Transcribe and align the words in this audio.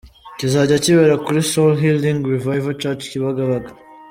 kizajya 0.37 0.77
kibera 0.85 1.15
kuri 1.25 1.39
Soul 1.49 1.73
Healing 1.81 2.19
Revival 2.35 2.75
Church 2.81 3.01
Kibagabaga. 3.11 3.69